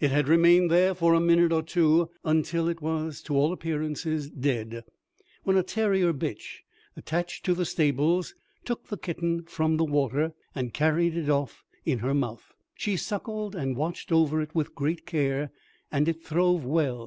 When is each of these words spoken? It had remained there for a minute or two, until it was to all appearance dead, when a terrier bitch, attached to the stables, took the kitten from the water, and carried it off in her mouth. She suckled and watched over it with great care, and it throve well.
It 0.00 0.10
had 0.10 0.28
remained 0.28 0.70
there 0.70 0.94
for 0.94 1.12
a 1.12 1.20
minute 1.20 1.52
or 1.52 1.62
two, 1.62 2.08
until 2.24 2.68
it 2.68 2.80
was 2.80 3.20
to 3.24 3.36
all 3.36 3.52
appearance 3.52 4.04
dead, 4.28 4.82
when 5.44 5.58
a 5.58 5.62
terrier 5.62 6.14
bitch, 6.14 6.60
attached 6.96 7.44
to 7.44 7.52
the 7.52 7.66
stables, 7.66 8.34
took 8.64 8.86
the 8.86 8.96
kitten 8.96 9.42
from 9.42 9.76
the 9.76 9.84
water, 9.84 10.32
and 10.54 10.72
carried 10.72 11.14
it 11.18 11.28
off 11.28 11.66
in 11.84 11.98
her 11.98 12.14
mouth. 12.14 12.54
She 12.76 12.96
suckled 12.96 13.54
and 13.54 13.76
watched 13.76 14.10
over 14.10 14.40
it 14.40 14.54
with 14.54 14.74
great 14.74 15.04
care, 15.04 15.50
and 15.92 16.08
it 16.08 16.24
throve 16.24 16.64
well. 16.64 17.06